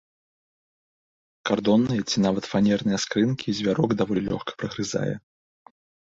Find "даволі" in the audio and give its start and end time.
3.99-4.21